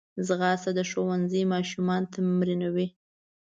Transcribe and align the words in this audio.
ځغاسته 0.27 0.71
د 0.77 0.79
ښوونځي 0.89 1.41
ماشومان 1.53 2.01
تمرینوي 2.13 2.87